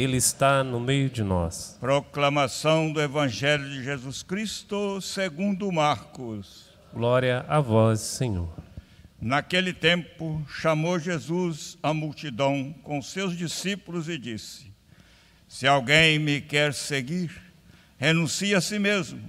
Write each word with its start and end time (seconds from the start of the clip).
Ele 0.00 0.16
está 0.16 0.64
no 0.64 0.80
meio 0.80 1.10
de 1.10 1.22
nós. 1.22 1.76
Proclamação 1.78 2.90
do 2.90 3.02
Evangelho 3.02 3.68
de 3.68 3.84
Jesus 3.84 4.22
Cristo 4.22 4.98
segundo 4.98 5.70
Marcos. 5.70 6.70
Glória 6.94 7.44
a 7.46 7.60
vós, 7.60 8.00
Senhor. 8.00 8.48
Naquele 9.20 9.74
tempo, 9.74 10.42
chamou 10.48 10.98
Jesus 10.98 11.76
a 11.82 11.92
multidão 11.92 12.74
com 12.82 13.02
seus 13.02 13.36
discípulos 13.36 14.08
e 14.08 14.16
disse: 14.16 14.72
Se 15.46 15.66
alguém 15.66 16.18
me 16.18 16.40
quer 16.40 16.72
seguir, 16.72 17.30
renuncie 17.98 18.54
a 18.54 18.60
si 18.62 18.78
mesmo, 18.78 19.20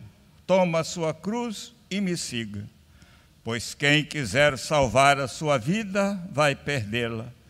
toma 0.47 0.79
a 0.79 0.85
sua 0.85 1.13
cruz 1.13 1.73
e 1.89 1.99
me 1.99 2.15
siga. 2.15 2.63
Pois 3.43 3.73
quem 3.73 4.05
quiser 4.05 4.57
salvar 4.57 5.19
a 5.19 5.27
sua 5.27 5.57
vida, 5.57 6.17
vai 6.31 6.55
perdê-la 6.55 7.40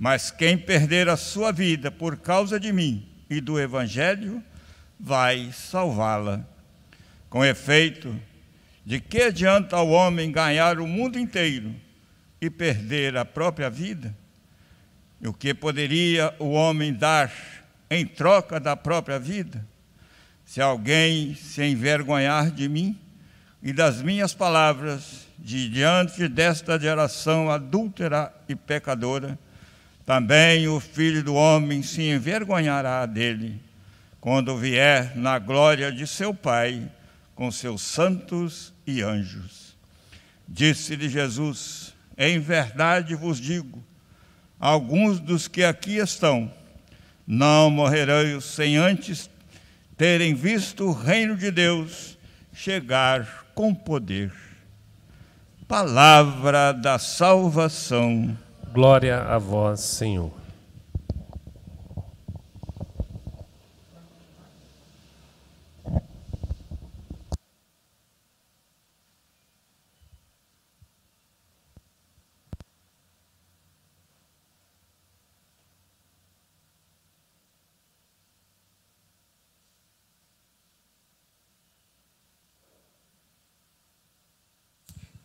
mas 0.00 0.30
quem 0.30 0.56
perder 0.56 1.10
a 1.10 1.16
sua 1.16 1.52
vida 1.52 1.90
por 1.90 2.16
causa 2.16 2.58
de 2.58 2.72
mim 2.72 3.06
e 3.28 3.38
do 3.38 3.60
Evangelho, 3.60 4.42
vai 4.98 5.50
salvá-la. 5.52 6.42
Com 7.28 7.44
efeito, 7.44 8.18
de 8.82 8.98
que 8.98 9.24
adianta 9.24 9.76
o 9.76 9.90
homem 9.90 10.32
ganhar 10.32 10.80
o 10.80 10.86
mundo 10.86 11.18
inteiro 11.18 11.76
e 12.40 12.48
perder 12.48 13.14
a 13.14 13.26
própria 13.26 13.68
vida? 13.68 14.16
E 15.20 15.28
o 15.28 15.34
que 15.34 15.52
poderia 15.52 16.34
o 16.38 16.48
homem 16.52 16.94
dar 16.94 17.30
em 17.90 18.06
troca 18.06 18.58
da 18.58 18.74
própria 18.74 19.18
vida? 19.18 19.62
Se 20.46 20.62
alguém 20.62 21.34
se 21.34 21.62
envergonhar 21.62 22.50
de 22.50 22.70
mim 22.70 22.98
e 23.62 23.70
das 23.70 24.00
minhas 24.00 24.32
palavras, 24.32 25.28
de 25.38 25.68
diante 25.68 26.26
desta 26.26 26.80
geração 26.80 27.50
adúltera 27.50 28.32
e 28.48 28.56
pecadora, 28.56 29.38
também 30.04 30.66
o 30.68 30.80
filho 30.80 31.22
do 31.22 31.34
homem 31.34 31.82
se 31.82 32.02
envergonhará 32.02 33.06
dele, 33.06 33.60
quando 34.20 34.56
vier 34.56 35.16
na 35.16 35.38
glória 35.38 35.90
de 35.92 36.06
seu 36.06 36.34
Pai 36.34 36.90
com 37.34 37.50
seus 37.50 37.80
santos 37.82 38.72
e 38.86 39.02
anjos. 39.02 39.76
Disse-lhe 40.46 41.08
Jesus: 41.08 41.94
Em 42.18 42.38
verdade 42.38 43.14
vos 43.14 43.40
digo, 43.40 43.82
alguns 44.58 45.20
dos 45.20 45.48
que 45.48 45.64
aqui 45.64 45.96
estão 45.96 46.52
não 47.26 47.70
morrerão 47.70 48.40
sem 48.40 48.76
antes 48.76 49.30
terem 49.96 50.34
visto 50.34 50.86
o 50.86 50.92
reino 50.92 51.36
de 51.36 51.50
Deus 51.50 52.18
chegar 52.52 53.46
com 53.54 53.74
poder. 53.74 54.32
Palavra 55.68 56.72
da 56.72 56.98
salvação. 56.98 58.36
Glória 58.72 59.22
a 59.22 59.36
vós, 59.36 59.80
Senhor. 59.80 60.30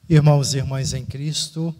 Irmãos 0.09 0.55
e 0.55 0.57
irmãs 0.57 0.93
em 0.93 1.05
Cristo, 1.05 1.75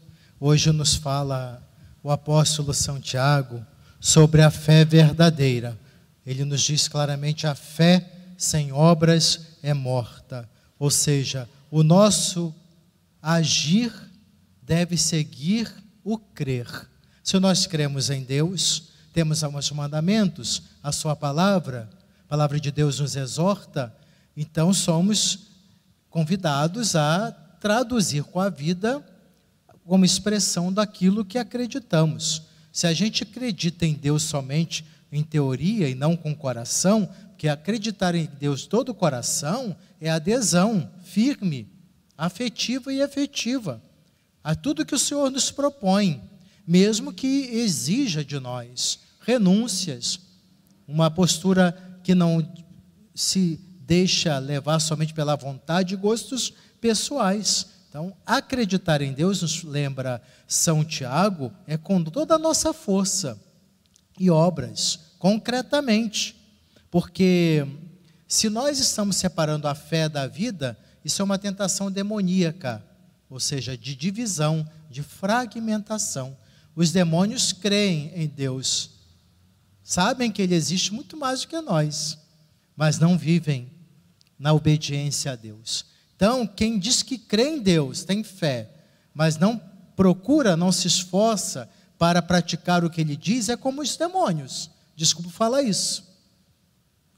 Hoje 0.47 0.71
nos 0.71 0.93
fala 0.93 1.59
o 2.03 2.11
apóstolo 2.11 2.71
São 2.71 3.01
Tiago 3.01 3.65
sobre 3.99 4.43
a 4.43 4.51
fé 4.51 4.85
verdadeira. 4.85 5.75
Ele 6.23 6.45
nos 6.45 6.61
diz 6.61 6.87
claramente: 6.87 7.47
a 7.47 7.55
fé 7.55 8.07
sem 8.37 8.71
obras 8.71 9.57
é 9.63 9.73
morta. 9.73 10.47
Ou 10.77 10.91
seja, 10.91 11.49
o 11.71 11.81
nosso 11.81 12.53
agir 13.19 13.91
deve 14.61 14.97
seguir 14.97 15.73
o 16.03 16.15
crer. 16.15 16.67
Se 17.23 17.39
nós 17.39 17.65
cremos 17.65 18.11
em 18.11 18.21
Deus, 18.21 18.89
temos 19.13 19.43
alguns 19.43 19.71
mandamentos, 19.71 20.61
a 20.83 20.91
Sua 20.91 21.15
palavra, 21.15 21.89
a 22.25 22.27
palavra 22.27 22.59
de 22.59 22.69
Deus 22.69 22.99
nos 22.99 23.15
exorta, 23.15 23.91
então 24.37 24.71
somos 24.75 25.47
convidados 26.07 26.95
a 26.95 27.31
traduzir 27.59 28.23
com 28.25 28.39
a 28.39 28.47
vida 28.47 29.03
como 29.85 30.03
expressão 30.03 30.73
daquilo 30.73 31.23
que 31.23 31.37
acreditamos. 31.37 32.41
Se 32.71 32.87
a 32.87 32.93
gente 32.93 33.23
acredita 33.23 33.85
em 33.85 33.93
Deus 33.93 34.23
somente 34.23 34.83
em 35.11 35.23
teoria 35.23 35.87
e 35.87 35.95
não 35.95 36.17
com 36.17 36.31
o 36.31 36.35
coração, 36.35 37.09
porque 37.29 37.47
acreditar 37.47 38.15
em 38.15 38.25
Deus 38.39 38.65
todo 38.65 38.89
o 38.89 38.95
coração 38.95 39.75
é 40.01 40.09
adesão 40.09 40.91
firme, 41.03 41.69
afetiva 42.17 42.91
e 42.91 43.01
efetiva 43.01 43.81
a 44.43 44.53
tudo 44.53 44.85
que 44.85 44.93
o 44.93 44.99
Senhor 44.99 45.31
nos 45.31 45.49
propõe, 45.49 46.21
mesmo 46.67 47.11
que 47.11 47.49
exija 47.51 48.23
de 48.23 48.39
nós 48.39 48.99
renúncias, 49.21 50.19
uma 50.87 51.09
postura 51.09 51.99
que 52.03 52.13
não 52.13 52.47
se 53.15 53.59
deixa 53.79 54.37
levar 54.37 54.79
somente 54.79 55.13
pela 55.13 55.35
vontade 55.35 55.93
e 55.95 55.97
gostos 55.97 56.53
pessoais, 56.79 57.67
então, 57.95 58.13
acreditar 58.25 59.01
em 59.01 59.13
Deus, 59.13 59.41
nos 59.41 59.63
lembra 59.63 60.21
São 60.45 60.83
Tiago, 60.83 61.49
é 61.65 61.77
com 61.77 62.03
toda 62.03 62.35
a 62.35 62.37
nossa 62.37 62.73
força 62.73 63.41
e 64.19 64.29
obras, 64.29 64.99
concretamente. 65.17 66.35
Porque 66.91 67.65
se 68.27 68.49
nós 68.49 68.79
estamos 68.79 69.15
separando 69.15 69.65
a 69.65 69.73
fé 69.73 70.09
da 70.09 70.27
vida, 70.27 70.77
isso 71.05 71.21
é 71.21 71.23
uma 71.23 71.37
tentação 71.37 71.89
demoníaca, 71.89 72.83
ou 73.29 73.39
seja, 73.39 73.77
de 73.77 73.95
divisão, 73.95 74.69
de 74.91 75.01
fragmentação. 75.01 76.37
Os 76.75 76.91
demônios 76.91 77.53
creem 77.53 78.11
em 78.13 78.27
Deus, 78.27 78.89
sabem 79.81 80.33
que 80.33 80.41
Ele 80.41 80.53
existe 80.53 80.93
muito 80.93 81.15
mais 81.15 81.43
do 81.43 81.47
que 81.47 81.61
nós, 81.61 82.17
mas 82.75 82.99
não 82.99 83.17
vivem 83.17 83.71
na 84.37 84.51
obediência 84.51 85.31
a 85.31 85.35
Deus. 85.37 85.94
Então, 86.15 86.47
quem 86.47 86.79
diz 86.79 87.03
que 87.03 87.17
crê 87.17 87.49
em 87.49 87.61
Deus, 87.61 88.03
tem 88.03 88.23
fé, 88.23 88.69
mas 89.13 89.37
não 89.37 89.61
procura, 89.95 90.55
não 90.55 90.71
se 90.71 90.87
esforça 90.87 91.69
para 91.97 92.21
praticar 92.21 92.83
o 92.83 92.89
que 92.89 93.01
ele 93.01 93.15
diz, 93.15 93.49
é 93.49 93.57
como 93.57 93.81
os 93.81 93.95
demônios. 93.95 94.69
Desculpa 94.95 95.29
falar 95.29 95.61
isso. 95.61 96.03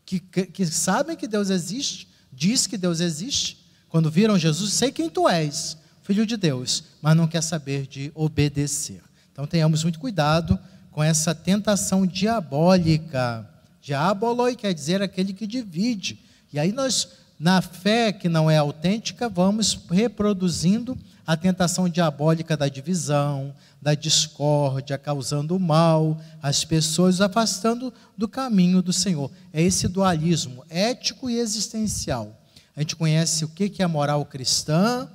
Que, 0.05 0.19
que, 0.19 0.65
sabem 0.65 1.17
que 1.17 1.27
Deus 1.27 1.49
existe, 1.49 2.07
diz 2.31 2.65
que 2.65 2.77
Deus 2.77 2.99
existe, 2.99 3.65
quando 3.89 4.09
viram 4.09 4.37
Jesus, 4.37 4.73
sei 4.73 4.91
quem 4.91 5.09
tu 5.09 5.27
és, 5.27 5.77
filho 6.01 6.25
de 6.25 6.37
Deus, 6.37 6.83
mas 7.01 7.15
não 7.15 7.27
quer 7.27 7.43
saber 7.43 7.85
de 7.87 8.11
obedecer. 8.15 9.01
Então 9.31 9.45
tenhamos 9.45 9.83
muito 9.83 9.99
cuidado 9.99 10.57
com 10.91 11.03
essa 11.03 11.35
tentação 11.35 12.07
diabólica. 12.07 13.47
Diaboloi 13.81 14.55
quer 14.55 14.73
dizer 14.73 15.01
aquele 15.01 15.33
que 15.33 15.45
divide. 15.45 16.19
E 16.51 16.57
aí 16.57 16.71
nós 16.71 17.09
na 17.39 17.61
fé 17.61 18.11
que 18.11 18.27
não 18.27 18.49
é 18.49 18.57
autêntica, 18.57 19.29
vamos 19.29 19.79
reproduzindo 19.89 20.97
a 21.25 21.35
tentação 21.35 21.89
diabólica 21.89 22.55
da 22.55 22.67
divisão, 22.67 23.53
da 23.81 23.93
discórdia, 23.93 24.97
causando 24.97 25.59
mal 25.59 26.19
às 26.41 26.63
pessoas, 26.63 27.21
afastando 27.21 27.93
do 28.17 28.27
caminho 28.27 28.81
do 28.81 28.93
Senhor. 28.93 29.29
É 29.53 29.61
esse 29.61 29.87
dualismo 29.87 30.63
ético 30.69 31.29
e 31.29 31.37
existencial. 31.37 32.41
A 32.75 32.81
gente 32.81 32.95
conhece 32.95 33.43
o 33.43 33.49
que 33.49 33.81
é 33.81 33.85
a 33.85 33.89
moral 33.89 34.25
cristã, 34.25 35.07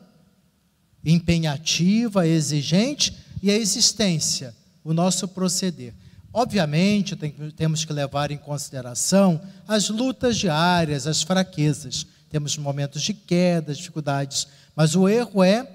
empenhativa, 1.04 2.26
exigente, 2.26 3.16
e 3.42 3.50
a 3.50 3.56
existência, 3.56 4.54
o 4.84 4.92
nosso 4.92 5.26
proceder. 5.26 5.92
Obviamente, 6.32 7.16
tem, 7.16 7.32
temos 7.56 7.84
que 7.84 7.92
levar 7.92 8.30
em 8.30 8.38
consideração 8.38 9.40
as 9.66 9.88
lutas 9.88 10.36
diárias, 10.38 11.06
as 11.06 11.22
fraquezas. 11.22 12.06
Temos 12.32 12.56
momentos 12.56 13.02
de 13.02 13.12
queda, 13.12 13.74
dificuldades, 13.74 14.48
mas 14.74 14.96
o 14.96 15.06
erro 15.06 15.44
é, 15.44 15.68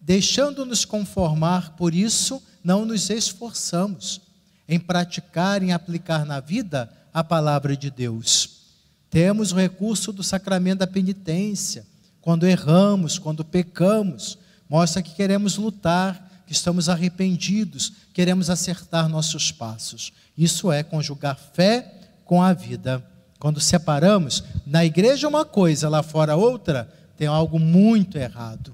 deixando-nos 0.00 0.84
conformar 0.84 1.76
por 1.76 1.94
isso, 1.94 2.42
não 2.64 2.84
nos 2.84 3.08
esforçamos 3.08 4.20
em 4.68 4.80
praticar, 4.80 5.62
em 5.62 5.72
aplicar 5.72 6.26
na 6.26 6.40
vida 6.40 6.92
a 7.14 7.22
palavra 7.22 7.76
de 7.76 7.88
Deus. 7.88 8.62
Temos 9.08 9.52
o 9.52 9.56
recurso 9.56 10.12
do 10.12 10.24
sacramento 10.24 10.80
da 10.80 10.88
penitência, 10.88 11.86
quando 12.20 12.48
erramos, 12.48 13.16
quando 13.16 13.44
pecamos, 13.44 14.36
mostra 14.68 15.02
que 15.02 15.14
queremos 15.14 15.56
lutar, 15.56 16.42
que 16.48 16.52
estamos 16.52 16.88
arrependidos, 16.88 17.92
queremos 18.12 18.50
acertar 18.50 19.08
nossos 19.08 19.52
passos. 19.52 20.12
Isso 20.36 20.72
é 20.72 20.82
conjugar 20.82 21.38
fé 21.52 21.94
com 22.24 22.42
a 22.42 22.52
vida. 22.52 23.11
Quando 23.42 23.60
separamos, 23.60 24.44
na 24.64 24.84
igreja 24.84 25.26
uma 25.26 25.44
coisa, 25.44 25.88
lá 25.88 26.00
fora 26.00 26.36
outra, 26.36 26.88
tem 27.16 27.26
algo 27.26 27.58
muito 27.58 28.16
errado. 28.16 28.72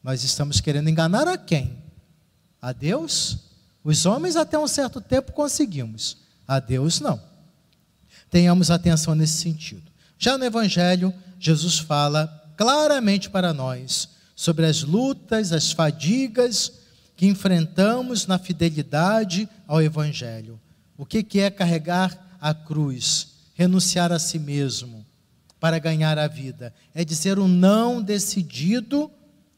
Nós 0.00 0.22
estamos 0.22 0.60
querendo 0.60 0.88
enganar 0.88 1.26
a 1.26 1.36
quem? 1.36 1.76
A 2.62 2.70
Deus? 2.70 3.36
Os 3.82 4.06
homens 4.06 4.36
até 4.36 4.56
um 4.56 4.68
certo 4.68 5.00
tempo 5.00 5.32
conseguimos. 5.32 6.18
A 6.46 6.60
Deus, 6.60 7.00
não. 7.00 7.20
Tenhamos 8.30 8.70
atenção 8.70 9.12
nesse 9.12 9.38
sentido. 9.38 9.90
Já 10.20 10.38
no 10.38 10.44
Evangelho, 10.44 11.12
Jesus 11.40 11.76
fala 11.76 12.28
claramente 12.56 13.28
para 13.28 13.52
nós 13.52 14.08
sobre 14.36 14.66
as 14.66 14.84
lutas, 14.84 15.50
as 15.50 15.72
fadigas 15.72 16.74
que 17.16 17.26
enfrentamos 17.26 18.28
na 18.28 18.38
fidelidade 18.38 19.48
ao 19.66 19.82
Evangelho. 19.82 20.60
O 20.96 21.04
que 21.04 21.40
é 21.40 21.50
carregar 21.50 22.36
a 22.40 22.54
cruz, 22.54 23.33
renunciar 23.54 24.12
a 24.12 24.18
si 24.18 24.38
mesmo 24.38 25.06
para 25.58 25.78
ganhar 25.78 26.18
a 26.18 26.26
vida? 26.26 26.74
É 26.94 27.04
dizer 27.04 27.38
um 27.38 27.48
não 27.48 28.02
decidido 28.02 29.10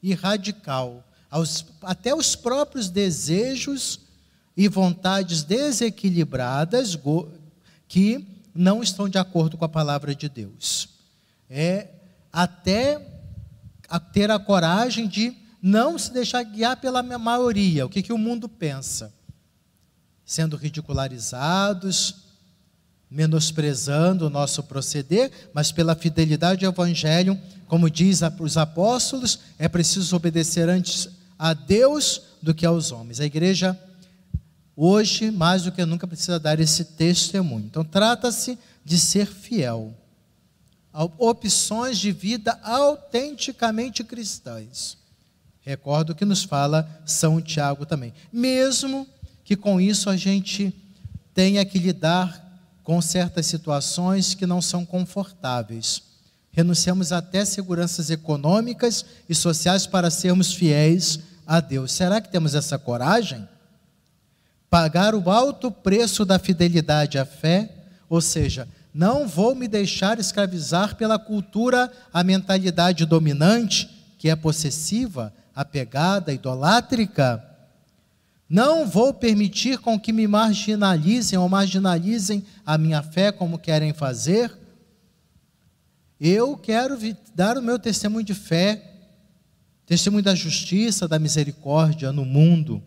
e 0.02 0.14
radical, 0.14 1.04
aos, 1.28 1.66
até 1.82 2.14
os 2.14 2.36
próprios 2.36 2.88
desejos 2.88 4.00
e 4.56 4.68
vontades 4.68 5.42
desequilibradas 5.42 6.96
que 7.88 8.24
não 8.54 8.82
estão 8.82 9.08
de 9.08 9.18
acordo 9.18 9.56
com 9.56 9.64
a 9.64 9.68
palavra 9.68 10.14
de 10.14 10.28
Deus. 10.28 10.88
É 11.50 11.88
até 12.32 13.04
a 13.88 14.00
ter 14.00 14.30
a 14.30 14.38
coragem 14.38 15.06
de 15.06 15.36
não 15.60 15.98
se 15.98 16.12
deixar 16.12 16.42
guiar 16.42 16.80
pela 16.80 17.02
maioria, 17.02 17.86
o 17.86 17.88
que, 17.88 18.02
que 18.02 18.12
o 18.12 18.18
mundo 18.18 18.48
pensa. 18.48 19.12
Sendo 20.24 20.56
ridicularizados, 20.56 22.25
menosprezando 23.10 24.26
o 24.26 24.30
nosso 24.30 24.62
proceder, 24.62 25.30
mas 25.54 25.70
pela 25.70 25.94
fidelidade 25.94 26.64
ao 26.64 26.72
Evangelho, 26.72 27.38
como 27.68 27.90
diz 27.90 28.20
os 28.40 28.56
apóstolos, 28.56 29.40
é 29.58 29.68
preciso 29.68 30.16
obedecer 30.16 30.68
antes 30.68 31.08
a 31.38 31.54
Deus 31.54 32.22
do 32.42 32.54
que 32.54 32.66
aos 32.66 32.92
homens. 32.92 33.20
A 33.20 33.24
igreja, 33.24 33.78
hoje, 34.76 35.30
mais 35.30 35.62
do 35.62 35.72
que 35.72 35.84
nunca, 35.84 36.06
precisa 36.06 36.38
dar 36.38 36.58
esse 36.60 36.84
testemunho. 36.84 37.66
Então, 37.66 37.84
trata-se 37.84 38.58
de 38.84 38.98
ser 38.98 39.26
fiel 39.26 39.94
opções 41.18 41.98
de 41.98 42.10
vida 42.10 42.58
autenticamente 42.62 44.02
cristãs. 44.02 44.96
Recordo 45.60 46.14
que 46.14 46.24
nos 46.24 46.42
fala 46.42 46.88
São 47.04 47.40
Tiago 47.40 47.84
também. 47.84 48.14
Mesmo 48.32 49.06
que 49.44 49.56
com 49.56 49.80
isso 49.80 50.08
a 50.08 50.16
gente 50.16 50.72
tenha 51.34 51.64
que 51.64 51.78
lidar 51.78 52.45
com 52.86 53.02
certas 53.02 53.46
situações 53.46 54.32
que 54.32 54.46
não 54.46 54.62
são 54.62 54.86
confortáveis. 54.86 56.02
Renunciamos 56.52 57.10
até 57.10 57.44
seguranças 57.44 58.10
econômicas 58.10 59.04
e 59.28 59.34
sociais 59.34 59.88
para 59.88 60.08
sermos 60.08 60.54
fiéis 60.54 61.18
a 61.44 61.58
Deus. 61.58 61.90
Será 61.90 62.20
que 62.20 62.30
temos 62.30 62.54
essa 62.54 62.78
coragem? 62.78 63.46
Pagar 64.70 65.16
o 65.16 65.28
alto 65.28 65.68
preço 65.68 66.24
da 66.24 66.38
fidelidade 66.38 67.18
à 67.18 67.26
fé, 67.26 67.68
ou 68.08 68.20
seja, 68.20 68.68
não 68.94 69.26
vou 69.26 69.52
me 69.56 69.66
deixar 69.66 70.20
escravizar 70.20 70.94
pela 70.94 71.18
cultura, 71.18 71.92
a 72.12 72.22
mentalidade 72.22 73.04
dominante, 73.04 73.90
que 74.16 74.30
é 74.30 74.36
possessiva, 74.36 75.34
apegada, 75.52 76.32
idolátrica. 76.32 77.44
Não 78.48 78.86
vou 78.86 79.12
permitir 79.12 79.78
com 79.78 79.98
que 79.98 80.12
me 80.12 80.26
marginalizem 80.28 81.38
ou 81.38 81.48
marginalizem 81.48 82.44
a 82.64 82.78
minha 82.78 83.02
fé 83.02 83.32
como 83.32 83.58
querem 83.58 83.92
fazer. 83.92 84.56
Eu 86.20 86.56
quero 86.56 86.96
dar 87.34 87.58
o 87.58 87.62
meu 87.62 87.78
testemunho 87.78 88.24
de 88.24 88.34
fé, 88.34 88.82
testemunho 89.84 90.22
da 90.22 90.34
justiça, 90.34 91.08
da 91.08 91.18
misericórdia 91.18 92.12
no 92.12 92.24
mundo, 92.24 92.82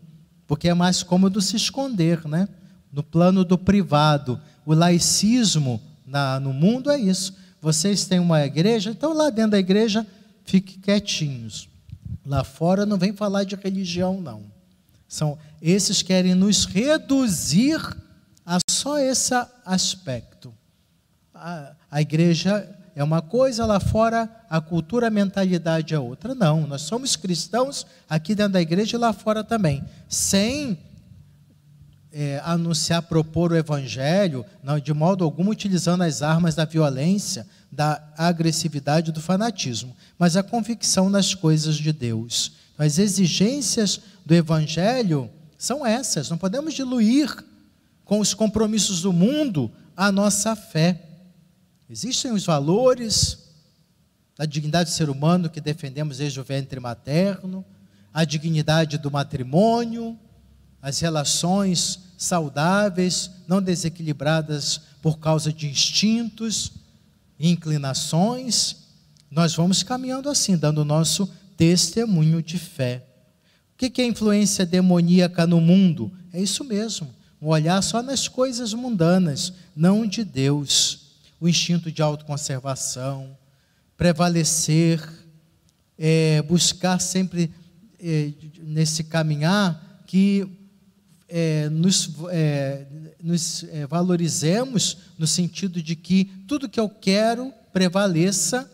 porque 0.46 0.68
é 0.68 0.74
mais 0.74 1.02
cômodo 1.02 1.40
se 1.40 1.56
esconder, 1.56 2.26
né? 2.26 2.48
No 2.90 3.02
plano 3.02 3.44
do 3.44 3.56
privado, 3.56 4.40
o 4.66 4.74
laicismo 4.74 5.80
na, 6.06 6.40
no 6.40 6.52
mundo 6.52 6.90
é 6.90 6.98
isso. 6.98 7.36
Vocês 7.60 8.06
têm 8.06 8.18
uma 8.18 8.44
igreja, 8.44 8.90
então 8.90 9.12
lá 9.12 9.30
dentro 9.30 9.52
da 9.52 9.58
igreja, 9.58 10.06
fique 10.44 10.78
quietinhos. 10.78 11.68
Lá 12.26 12.42
fora 12.42 12.86
não 12.86 12.96
vem 12.96 13.12
falar 13.12 13.44
de 13.44 13.54
religião, 13.54 14.20
não. 14.20 14.59
São 15.10 15.36
esses 15.60 16.02
querem 16.02 16.36
nos 16.36 16.64
reduzir 16.64 17.80
a 18.46 18.58
só 18.70 18.96
esse 19.00 19.34
aspecto. 19.66 20.54
A, 21.34 21.72
a 21.90 22.00
igreja 22.00 22.64
é 22.94 23.02
uma 23.02 23.20
coisa, 23.20 23.66
lá 23.66 23.80
fora 23.80 24.30
a 24.48 24.60
cultura, 24.60 25.08
a 25.08 25.10
mentalidade 25.10 25.92
é 25.92 25.98
outra. 25.98 26.32
Não, 26.32 26.64
nós 26.64 26.82
somos 26.82 27.16
cristãos 27.16 27.84
aqui 28.08 28.36
dentro 28.36 28.52
da 28.52 28.62
igreja 28.62 28.96
e 28.96 29.00
lá 29.00 29.12
fora 29.12 29.42
também. 29.42 29.84
Sem 30.08 30.78
é, 32.12 32.40
anunciar, 32.44 33.02
propor 33.02 33.50
o 33.50 33.56
evangelho, 33.56 34.46
não, 34.62 34.78
de 34.78 34.94
modo 34.94 35.24
algum 35.24 35.48
utilizando 35.48 36.02
as 36.02 36.22
armas 36.22 36.54
da 36.54 36.64
violência, 36.64 37.44
da 37.70 38.00
agressividade, 38.16 39.10
do 39.10 39.20
fanatismo, 39.20 39.92
mas 40.16 40.36
a 40.36 40.42
convicção 40.44 41.10
nas 41.10 41.34
coisas 41.34 41.76
de 41.76 41.92
Deus. 41.92 42.52
As 42.80 42.98
exigências 42.98 44.00
do 44.24 44.34
evangelho 44.34 45.30
são 45.58 45.84
essas, 45.84 46.30
não 46.30 46.38
podemos 46.38 46.72
diluir 46.72 47.44
com 48.06 48.20
os 48.20 48.32
compromissos 48.32 49.02
do 49.02 49.12
mundo 49.12 49.70
a 49.94 50.10
nossa 50.10 50.56
fé. 50.56 50.98
Existem 51.90 52.32
os 52.32 52.46
valores 52.46 53.50
da 54.34 54.46
dignidade 54.46 54.88
do 54.88 54.94
ser 54.94 55.10
humano 55.10 55.50
que 55.50 55.60
defendemos 55.60 56.16
desde 56.16 56.40
o 56.40 56.42
ventre 56.42 56.80
materno, 56.80 57.62
a 58.14 58.24
dignidade 58.24 58.96
do 58.96 59.10
matrimônio, 59.10 60.18
as 60.80 61.00
relações 61.00 61.98
saudáveis, 62.16 63.30
não 63.46 63.60
desequilibradas 63.60 64.80
por 65.02 65.18
causa 65.18 65.52
de 65.52 65.68
instintos 65.68 66.72
inclinações, 67.38 68.76
nós 69.30 69.54
vamos 69.54 69.82
caminhando 69.82 70.30
assim, 70.30 70.56
dando 70.56 70.78
o 70.78 70.84
nosso 70.84 71.30
testemunho 71.60 72.42
de 72.42 72.58
fé. 72.58 73.04
O 73.74 73.76
que 73.76 74.00
é 74.00 74.06
influência 74.06 74.64
demoníaca 74.64 75.46
no 75.46 75.60
mundo? 75.60 76.10
É 76.32 76.40
isso 76.40 76.64
mesmo, 76.64 77.14
um 77.40 77.48
olhar 77.48 77.82
só 77.82 78.02
nas 78.02 78.26
coisas 78.26 78.72
mundanas, 78.72 79.52
não 79.76 80.06
de 80.06 80.24
Deus. 80.24 81.10
O 81.38 81.46
instinto 81.46 81.92
de 81.92 82.00
autoconservação, 82.00 83.36
prevalecer, 83.94 85.06
é, 85.98 86.40
buscar 86.40 86.98
sempre 86.98 87.50
é, 88.02 88.32
nesse 88.62 89.04
caminhar 89.04 90.02
que 90.06 90.48
é, 91.28 91.68
nos, 91.68 92.10
é, 92.30 92.86
nos 93.22 93.64
é, 93.64 93.86
valorizemos 93.86 94.96
no 95.18 95.26
sentido 95.26 95.82
de 95.82 95.94
que 95.94 96.24
tudo 96.48 96.70
que 96.70 96.80
eu 96.80 96.88
quero 96.88 97.52
prevaleça 97.70 98.70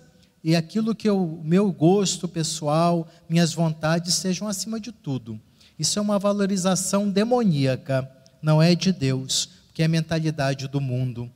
e 0.47 0.55
aquilo 0.55 0.95
que 0.95 1.11
o 1.11 1.41
meu 1.43 1.73
gosto 1.73 2.29
pessoal, 2.29 3.09
minhas 3.29 3.53
vontades 3.53 4.15
sejam 4.15 4.47
acima 4.47 4.79
de 4.79 4.93
tudo. 4.93 5.41
Isso 5.77 5.99
é 5.99 6.03
uma 6.03 6.21
valorização 6.21 7.11
demoníaca, 7.11 8.09
não 8.41 8.63
é 8.63 8.73
de 8.77 8.93
Deus, 8.93 9.49
que 9.75 9.83
é 9.83 9.87
a 9.87 9.89
mentalidade 9.89 10.69
do 10.69 10.81
mundo. 10.81 11.29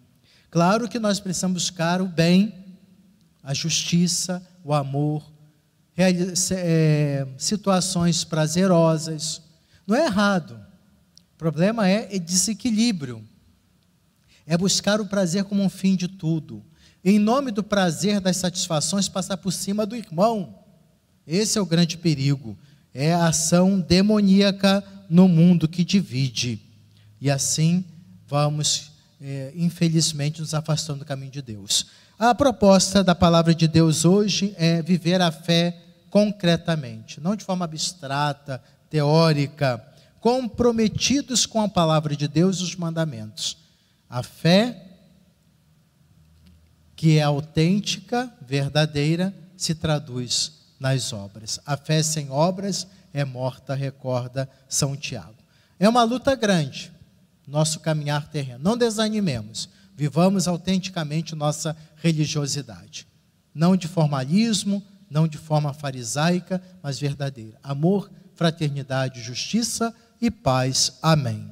Claro 0.49 0.89
que 0.89 1.01
nós 1.01 1.19
precisamos 1.19 1.65
buscar 1.65 2.01
o 2.01 2.07
bem, 2.07 2.55
a 3.43 3.53
justiça, 3.53 4.41
o 4.65 4.73
amor, 4.73 5.29
é, 5.97 7.27
situações 7.37 8.23
prazerosas. 8.23 9.43
Não 9.89 9.97
é 9.97 10.07
errado 10.07 10.71
problema 11.37 11.89
é 11.89 12.19
desequilíbrio. 12.19 13.27
É 14.47 14.59
buscar 14.59 15.01
o 15.01 15.07
prazer 15.07 15.43
como 15.45 15.63
um 15.63 15.71
fim 15.71 15.97
de 15.97 16.07
tudo. 16.07 16.63
Em 17.05 17.19
nome 17.19 17.51
do 17.51 17.63
prazer, 17.63 18.21
das 18.21 18.37
satisfações, 18.37 19.09
passar 19.09 19.37
por 19.37 19.53
cima 19.53 19.87
do 19.87 19.97
irmão. 19.97 20.59
Esse 21.27 21.59
é 21.59 21.61
o 21.61 21.67
grande 21.67 21.97
perigo. 21.97 22.59
É 22.93 23.15
a 23.15 23.29
ação 23.29 23.81
demoníaca 23.81 24.85
no 25.09 25.29
mundo 25.29 25.69
que 25.69 25.85
divide. 25.85 26.61
E 27.21 27.31
assim 27.31 27.85
vamos, 28.27 28.93
é, 29.21 29.53
infelizmente, 29.57 30.41
nos 30.41 30.55
afastando 30.55 31.01
do 31.01 31.05
caminho 31.05 31.33
de 31.33 31.43
Deus. 31.43 31.87
A 32.19 32.35
proposta 32.35 33.03
da 33.03 33.15
palavra 33.15 33.55
de 33.55 33.67
Deus 33.67 34.05
hoje 34.05 34.55
é 34.57 34.83
viver 34.83 35.21
a 35.21 35.33
fé 35.33 35.77
concretamente, 36.11 37.21
não 37.21 37.35
de 37.35 37.45
forma 37.45 37.65
abstrata, 37.65 38.63
teórica, 38.91 39.83
comprometidos 40.21 41.47
com 41.47 41.63
a 41.63 41.69
palavra 41.69 42.15
de 42.15 42.29
Deus 42.29 42.59
e 42.59 42.65
os 42.65 42.77
mandamentos. 42.77 43.57
A 44.09 44.23
fé, 44.23 44.90
que 47.01 47.17
é 47.17 47.23
autêntica, 47.23 48.31
verdadeira, 48.47 49.35
se 49.57 49.75
traduz 49.75 50.53
nas 50.79 51.15
obras. 51.15 51.59
A 51.65 51.75
fé 51.75 52.03
sem 52.03 52.29
obras 52.31 52.87
é 53.11 53.25
morta, 53.25 53.75
recorda 53.75 54.47
São 54.69 54.95
Tiago. 54.95 55.39
É 55.79 55.89
uma 55.89 56.03
luta 56.03 56.35
grande, 56.35 56.93
nosso 57.49 57.81
caminhar 57.81 58.29
terreno. 58.29 58.63
Não 58.63 58.77
desanimemos, 58.77 59.71
vivamos 59.97 60.47
autenticamente 60.47 61.35
nossa 61.35 61.75
religiosidade. 61.97 63.09
Não 63.55 63.75
de 63.77 63.89
formalismo, 63.89 64.83
não 65.09 65.27
de 65.27 65.39
forma 65.39 65.73
farisaica, 65.73 66.63
mas 66.83 66.99
verdadeira. 66.99 67.59
Amor, 67.63 68.11
fraternidade, 68.35 69.23
justiça 69.23 69.95
e 70.21 70.31
paz. 70.31 70.99
Amém. 71.01 71.51